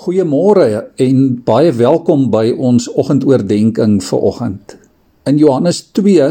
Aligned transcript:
Goeiemôre 0.00 0.94
en 1.04 1.16
baie 1.44 1.74
welkom 1.76 2.22
by 2.32 2.54
ons 2.56 2.86
oggendoordenkings 2.88 4.06
vir 4.08 4.22
oggend. 4.30 4.72
In 5.28 5.36
Johannes 5.36 5.82
2 5.92 6.30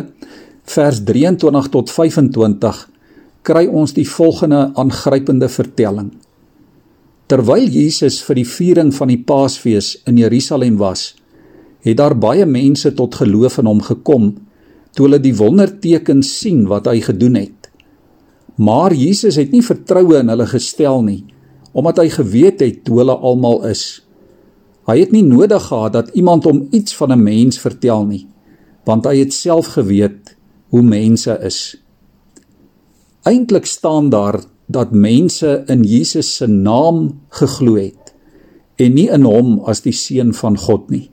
vers 0.73 1.01
23 1.05 1.69
tot 1.75 1.93
25 1.93 2.79
kry 3.45 3.63
ons 3.69 3.93
die 3.93 4.07
volgende 4.09 4.63
aangrypende 4.73 5.51
vertelling. 5.53 6.09
Terwyl 7.29 7.69
Jesus 7.69 8.17
vir 8.25 8.41
die 8.41 8.47
viering 8.55 8.89
van 8.97 9.13
die 9.13 9.21
Paasfees 9.21 9.99
in 10.09 10.17
Jerusalem 10.17 10.81
was, 10.81 11.11
het 11.85 12.01
daar 12.01 12.17
baie 12.17 12.49
mense 12.49 12.95
tot 12.97 13.21
geloof 13.21 13.61
in 13.61 13.69
hom 13.69 13.85
gekom 13.85 14.31
toe 14.97 15.11
hulle 15.11 15.21
die 15.21 15.37
wondertekens 15.37 16.39
sien 16.41 16.65
wat 16.73 16.89
hy 16.89 17.03
gedoen 17.05 17.37
het. 17.45 17.69
Maar 18.57 18.97
Jesus 18.97 19.37
het 19.37 19.53
nie 19.53 19.61
vertroue 19.61 20.23
in 20.23 20.33
hulle 20.33 20.49
gestel 20.57 21.05
nie 21.05 21.21
omdat 21.79 22.01
hy 22.03 22.09
geweet 22.11 22.59
het 22.63 22.87
hoe 22.91 23.01
hulle 23.01 23.15
almal 23.15 23.63
is. 23.69 24.01
Hy 24.89 24.97
het 24.99 25.13
nie 25.15 25.23
nodig 25.23 25.63
gehad 25.69 25.93
dat 25.95 26.15
iemand 26.17 26.47
hom 26.49 26.67
iets 26.75 26.95
van 26.97 27.13
'n 27.13 27.23
mens 27.23 27.59
vertel 27.59 28.05
nie, 28.05 28.27
want 28.85 29.05
hy 29.05 29.19
het 29.23 29.33
self 29.33 29.67
geweet 29.77 30.35
hoe 30.69 30.81
mense 30.81 31.39
is. 31.41 31.77
Eintlik 33.23 33.65
staan 33.65 34.09
daar 34.09 34.43
dat 34.67 34.91
mense 34.91 35.63
in 35.67 35.83
Jesus 35.83 36.35
se 36.35 36.47
naam 36.47 37.19
geglo 37.29 37.75
het 37.75 38.13
en 38.75 38.93
nie 38.93 39.09
in 39.09 39.23
hom 39.23 39.59
as 39.65 39.81
die 39.81 39.93
seun 39.93 40.33
van 40.33 40.57
God 40.57 40.89
nie. 40.89 41.09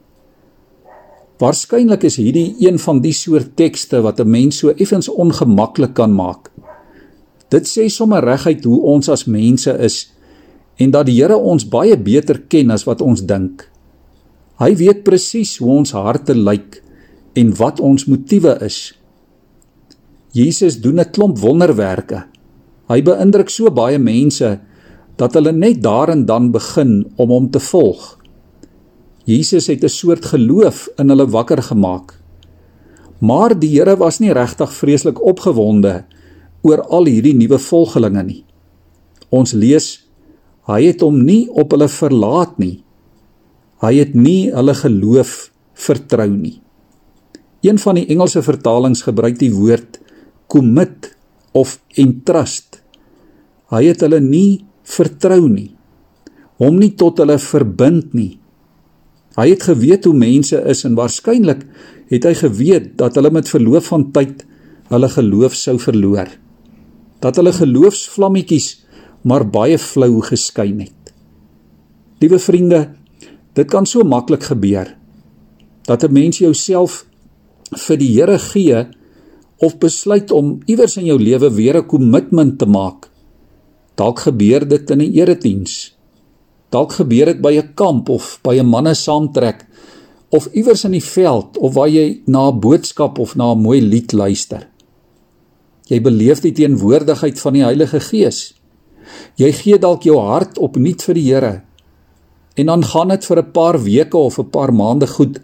Waarskynlik 1.39 2.05
is 2.05 2.17
hierdie 2.17 2.55
een 2.59 2.79
van 2.79 3.01
die 3.01 3.13
soort 3.13 3.57
tekste 3.57 4.01
wat 4.01 4.21
'n 4.21 4.31
mens 4.31 4.59
so 4.59 4.69
effens 4.69 5.09
ongemaklik 5.09 5.95
kan 5.95 6.15
maak. 6.15 6.51
Dit 7.49 7.67
sê 7.69 7.89
sommer 7.89 8.25
reguit 8.25 8.65
hoe 8.65 8.81
ons 8.83 9.09
as 9.09 9.25
mense 9.25 9.79
is 9.79 10.16
en 10.77 10.91
dat 10.91 11.07
die 11.09 11.17
Here 11.21 11.37
ons 11.37 11.69
baie 11.69 11.97
beter 11.97 12.43
ken 12.49 12.71
as 12.71 12.85
wat 12.85 13.01
ons 13.01 13.25
dink. 13.27 13.65
Hy 14.61 14.75
weet 14.77 15.05
presies 15.05 15.57
hoe 15.61 15.71
ons 15.81 15.93
harte 15.97 16.35
lyk 16.35 16.81
en 17.37 17.53
wat 17.59 17.81
ons 17.81 18.07
motiewe 18.09 18.57
is. 18.65 18.95
Jesus 20.33 20.81
doen 20.81 21.01
'n 21.01 21.11
klomp 21.11 21.39
wonderwerke. 21.39 22.25
Hy 22.89 23.03
beïndruk 23.03 23.49
so 23.49 23.71
baie 23.71 23.99
mense 23.99 24.61
dat 25.17 25.35
hulle 25.35 25.53
net 25.53 25.83
daar 25.83 26.09
en 26.09 26.27
dan 26.27 26.51
begin 26.53 27.07
om 27.17 27.29
hom 27.29 27.51
te 27.51 27.61
volg. 27.61 28.19
Jesus 29.25 29.67
het 29.67 29.83
'n 29.85 29.89
soort 29.89 30.25
geloof 30.25 30.89
in 30.99 31.09
hulle 31.09 31.27
wakker 31.27 31.63
gemaak. 31.63 32.21
Maar 33.19 33.59
die 33.59 33.79
Here 33.79 33.97
was 33.97 34.19
nie 34.19 34.33
regtig 34.33 34.73
vreeslik 34.73 35.23
opgewonde 35.25 36.05
oor 36.63 36.83
al 36.83 37.05
hierdie 37.05 37.35
nuwe 37.35 37.59
volgelinge 37.59 38.23
nie. 38.23 38.45
Ons 39.29 39.53
lees 39.53 40.06
Hy 40.67 40.81
het 40.89 41.03
hom 41.05 41.21
nie 41.23 41.47
op 41.51 41.75
hulle 41.75 41.89
verlaat 41.91 42.57
nie. 42.59 42.81
Hy 43.85 43.93
het 44.01 44.17
nie 44.19 44.49
hulle 44.51 44.75
geloof 44.75 45.35
vertrou 45.77 46.31
nie. 46.33 46.57
Een 47.67 47.79
van 47.83 47.99
die 47.99 48.07
Engelse 48.11 48.43
vertalings 48.43 49.05
gebruik 49.07 49.39
die 49.39 49.53
woord 49.55 50.01
commit 50.51 51.13
of 51.57 51.79
entrust. 51.99 52.81
Hy 53.73 53.83
het 53.89 54.03
hulle 54.05 54.21
nie 54.23 54.65
vertrou 54.87 55.47
nie. 55.51 55.71
Hom 56.63 56.79
nie 56.81 56.95
tot 56.99 57.21
hulle 57.23 57.39
verbind 57.43 58.15
nie. 58.17 58.37
Hy 59.37 59.51
het 59.53 59.67
geweet 59.69 60.07
hoe 60.09 60.17
mense 60.17 60.59
is 60.71 60.85
en 60.89 60.97
waarskynlik 60.97 61.67
het 62.11 62.25
hy 62.25 62.33
geweet 62.39 62.95
dat 63.01 63.19
hulle 63.19 63.33
met 63.35 63.51
verloop 63.51 63.85
van 63.91 64.07
tyd 64.15 64.47
hulle 64.89 65.11
geloof 65.13 65.57
sou 65.59 65.77
verloor. 65.83 66.31
Dat 67.21 67.37
hulle 67.41 67.53
geloofsvlammetjies 67.53 68.86
maar 69.27 69.45
baie 69.51 69.79
flou 69.79 70.23
geskyn 70.23 70.85
het. 70.85 71.13
Liewe 72.23 72.39
vriende, 72.39 72.81
dit 73.59 73.69
kan 73.69 73.87
so 73.87 74.07
maklik 74.07 74.47
gebeur 74.53 74.95
dat 75.87 76.03
'n 76.05 76.13
mens 76.13 76.39
jouself 76.39 77.07
vir 77.71 77.97
die 77.97 78.13
Here 78.15 78.39
gee 78.39 78.87
of 79.59 79.79
besluit 79.79 80.31
om 80.31 80.59
iewers 80.67 80.97
in 80.97 81.05
jou 81.05 81.19
lewe 81.19 81.51
weer 81.51 81.77
'n 81.79 81.87
kommitment 81.87 82.59
te 82.59 82.67
maak. 82.67 83.11
Dalk 83.95 84.19
gebeur 84.19 84.69
dit 84.69 84.91
in 84.91 85.01
'n 85.01 85.13
erediens. 85.13 85.97
Dalk 86.71 86.93
gebeur 86.93 87.27
dit 87.27 87.41
by 87.41 87.57
'n 87.57 87.75
kamp 87.75 88.09
of 88.09 88.39
by 88.43 88.59
'n 88.59 88.67
manne 88.67 88.95
saamtrek 88.95 89.67
of 90.29 90.49
iewers 90.53 90.85
in 90.85 90.93
die 90.93 91.05
veld 91.05 91.57
of 91.59 91.75
waar 91.75 91.89
jy 91.89 92.23
na 92.27 92.51
'n 92.51 92.61
boodskap 92.61 93.19
of 93.19 93.37
na 93.37 93.53
'n 93.53 93.63
mooi 93.63 93.81
lied 93.81 94.13
luister. 94.13 94.69
Jy 95.87 96.01
beleef 96.01 96.41
die 96.41 96.53
teenwoordigheid 96.53 97.41
van 97.41 97.53
die 97.53 97.63
Heilige 97.63 98.01
Gees. 98.01 98.55
Jy 99.37 99.53
gee 99.53 99.79
dalk 99.79 100.03
jou 100.03 100.19
hart 100.21 100.59
opnuut 100.59 101.03
vir 101.03 101.15
die 101.15 101.27
Here. 101.27 101.55
En 102.57 102.67
dan 102.67 102.85
gaan 102.85 103.09
dit 103.09 103.25
vir 103.25 103.39
'n 103.39 103.53
paar 103.53 103.79
weke 103.83 104.17
of 104.17 104.39
'n 104.39 104.51
paar 104.51 104.73
maande 104.73 105.07
goed. 105.07 105.41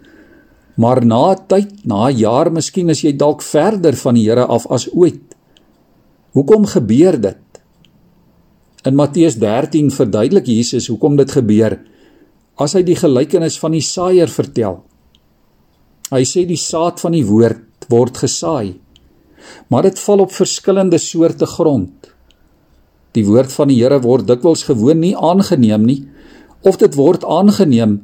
Maar 0.75 1.05
na 1.05 1.31
'n 1.31 1.47
tyd, 1.47 1.85
na 1.85 2.09
'n 2.09 2.17
jaar, 2.17 2.51
miskien 2.51 2.89
is 2.89 3.01
jy 3.01 3.17
dalk 3.17 3.41
verder 3.41 3.95
van 3.95 4.15
die 4.15 4.29
Here 4.29 4.45
af 4.45 4.65
as 4.67 4.89
ooit. 4.93 5.35
Hoekom 6.33 6.65
gebeur 6.65 7.21
dit? 7.21 7.37
In 8.83 8.95
Matteus 8.95 9.35
13 9.35 9.91
verduidelik 9.91 10.45
Jesus 10.45 10.87
hoekom 10.87 11.15
dit 11.15 11.31
gebeur 11.31 11.79
as 12.55 12.73
hy 12.73 12.83
die 12.85 12.97
gelykenis 12.97 13.57
van 13.61 13.71
die 13.71 13.81
saaier 13.81 14.27
vertel. 14.29 14.83
Hy 16.11 16.23
sê 16.27 16.43
die 16.45 16.59
saad 16.59 16.99
van 17.01 17.15
die 17.15 17.25
woord 17.25 17.87
word 17.89 18.17
gesaai, 18.17 18.75
maar 19.69 19.83
dit 19.83 19.99
val 19.99 20.23
op 20.25 20.35
verskillende 20.35 20.99
soorte 21.01 21.45
grond. 21.49 22.12
Die 23.13 23.25
woord 23.25 23.53
van 23.53 23.69
die 23.69 23.79
Here 23.81 23.99
word 24.01 24.27
dikwels 24.27 24.65
gewoon 24.67 25.03
nie 25.03 25.15
aangeneem 25.15 25.85
nie 25.85 26.01
of 26.63 26.79
dit 26.79 26.95
word 26.95 27.25
aangeneem, 27.27 27.97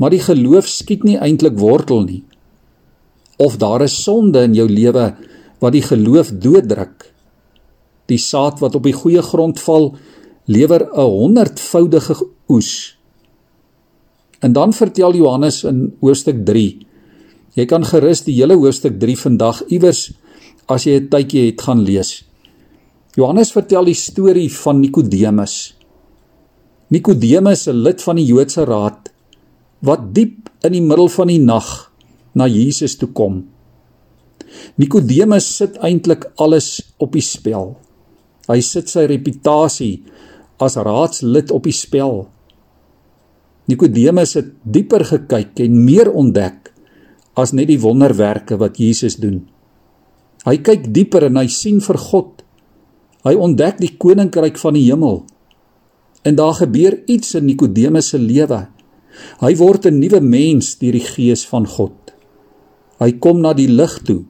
maar 0.00 0.10
die 0.14 0.22
geloof 0.24 0.68
skiet 0.70 1.04
nie 1.04 1.18
eintlik 1.20 1.58
wortel 1.60 2.06
nie. 2.06 2.22
Of 3.36 3.58
daar 3.60 3.84
is 3.84 4.02
sonde 4.02 4.42
in 4.48 4.54
jou 4.56 4.66
lewe 4.68 5.12
wat 5.60 5.74
die 5.74 5.84
geloof 5.84 6.32
dooddruk. 6.32 7.04
Die 8.08 8.18
saad 8.18 8.62
wat 8.62 8.78
op 8.78 8.86
die 8.88 8.96
goeie 8.96 9.22
grond 9.22 9.60
val, 9.60 9.92
lewer 10.46 10.88
'n 10.88 11.00
honderdvoudige 11.00 12.24
oes. 12.48 12.96
En 14.40 14.52
dan 14.52 14.72
vertel 14.72 15.14
Johannes 15.14 15.64
in 15.64 15.96
hoofstuk 16.00 16.44
3. 16.46 16.86
Jy 17.54 17.66
kan 17.66 17.84
gerus 17.84 18.24
die 18.24 18.34
hele 18.34 18.54
hoofstuk 18.54 18.98
3 19.00 19.18
vandag 19.18 19.62
iewers 19.68 20.12
as 20.66 20.84
jy 20.84 21.00
'n 21.00 21.08
tydjie 21.08 21.46
het 21.46 21.60
gaan 21.60 21.82
lees. 21.82 22.27
Johannes 23.18 23.50
vertel 23.50 23.88
die 23.90 23.98
storie 23.98 24.46
van 24.60 24.78
Nikodemus. 24.78 25.74
Nikodemus, 26.94 27.66
'n 27.66 27.82
lid 27.82 28.02
van 28.02 28.16
die 28.16 28.26
Joodse 28.26 28.64
Raad, 28.64 29.10
wat 29.82 30.14
diep 30.14 30.48
in 30.62 30.72
die 30.72 30.82
middel 30.82 31.08
van 31.08 31.26
die 31.26 31.42
nag 31.42 31.90
na 32.34 32.46
Jesus 32.46 32.96
toe 32.96 33.08
kom. 33.08 33.42
Nikodemus 34.76 35.56
sit 35.56 35.76
eintlik 35.82 36.30
alles 36.36 36.94
op 36.98 37.12
die 37.12 37.24
spel. 37.24 37.76
Hy 38.48 38.60
sit 38.60 38.88
sy 38.88 39.06
reputasie 39.10 40.02
as 40.58 40.76
raadslid 40.76 41.50
op 41.50 41.64
die 41.64 41.74
spel. 41.74 42.28
Nikodemus 43.66 44.34
het 44.34 44.54
dieper 44.62 45.04
gekyk 45.04 45.58
en 45.60 45.84
meer 45.84 46.12
ontdek 46.12 46.72
as 47.34 47.52
net 47.52 47.66
die 47.66 47.80
wonderwerke 47.80 48.56
wat 48.56 48.78
Jesus 48.78 49.16
doen. 49.16 49.48
Hy 50.46 50.56
kyk 50.56 50.94
dieper 50.94 51.26
en 51.26 51.36
hy 51.36 51.46
sien 51.48 51.80
vir 51.80 51.98
God 51.98 52.37
Hy 53.26 53.34
ontdek 53.34 53.80
die 53.82 53.94
koninkryk 53.98 54.58
van 54.58 54.76
die 54.78 54.86
hemel. 54.86 55.22
En 56.22 56.38
daar 56.38 56.54
gebeur 56.54 56.98
iets 57.06 57.34
in 57.38 57.48
Nikodemus 57.48 58.12
se 58.12 58.18
lewe. 58.18 58.66
Hy 59.40 59.52
word 59.56 59.86
'n 59.86 59.98
nuwe 59.98 60.20
mens 60.20 60.78
deur 60.78 60.92
die 60.92 61.08
gees 61.14 61.46
van 61.46 61.66
God. 61.66 62.14
Hy 62.98 63.12
kom 63.12 63.40
na 63.40 63.52
die 63.52 63.68
lig 63.68 64.02
toe 64.02 64.24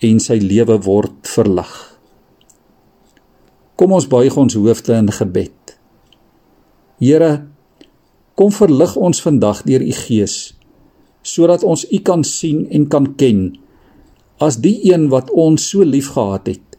en 0.00 0.20
sy 0.20 0.38
lewe 0.38 0.78
word 0.82 1.14
verlig. 1.22 1.98
Kom 3.76 3.92
ons 3.92 4.08
buig 4.08 4.36
ons 4.36 4.54
hoofde 4.54 4.94
in 4.94 5.10
gebed. 5.12 5.78
Here, 6.98 7.46
kom 8.36 8.52
verlig 8.52 8.96
ons 8.96 9.22
vandag 9.24 9.64
deur 9.64 9.82
u 9.82 9.92
gees 9.92 10.36
sodat 11.26 11.64
ons 11.66 11.82
u 11.90 11.98
kan 12.06 12.22
sien 12.24 12.66
en 12.70 12.84
kan 12.86 13.08
ken 13.18 13.40
as 14.38 14.60
die 14.62 14.76
een 14.92 15.08
wat 15.10 15.32
ons 15.34 15.64
so 15.72 15.82
liefgehad 15.82 16.46
het 16.52 16.75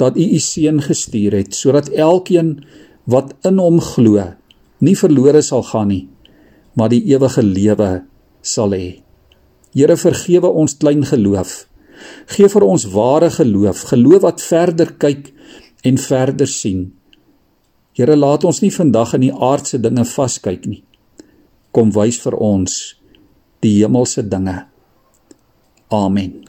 dat 0.00 0.16
u 0.16 0.24
u 0.36 0.38
seun 0.38 0.82
gestuur 0.82 1.36
het 1.42 1.54
sodat 1.54 1.88
elkeen 1.88 2.56
wat 3.04 3.34
in 3.44 3.58
hom 3.58 3.80
glo 3.80 4.32
nie 4.84 4.96
verlore 4.98 5.42
sal 5.42 5.62
gaan 5.62 5.88
nie 5.92 6.04
maar 6.74 6.90
die 6.90 7.02
ewige 7.06 7.42
lewe 7.42 8.04
sal 8.42 8.74
hê. 8.74 9.00
Here 9.74 9.96
vergewe 9.98 10.50
ons 10.50 10.76
klein 10.78 11.06
geloof. 11.06 11.64
Geef 12.30 12.54
vir 12.56 12.66
ons 12.66 12.86
ware 12.94 13.30
geloof, 13.30 13.86
geloof 13.90 14.26
wat 14.26 14.42
verder 14.42 14.92
kyk 14.98 15.30
en 15.86 15.98
verder 15.98 16.50
sien. 16.50 16.86
Here 17.94 18.16
laat 18.18 18.44
ons 18.44 18.60
nie 18.62 18.72
vandag 18.74 19.14
in 19.18 19.28
die 19.28 19.34
aardse 19.34 19.78
dinge 19.78 20.06
vaskyk 20.08 20.66
nie. 20.66 20.82
Kom 21.74 21.94
wys 21.94 22.20
vir 22.22 22.38
ons 22.38 22.78
die 23.62 23.78
hemelse 23.80 24.26
dinge. 24.26 24.64
Amen. 25.94 26.42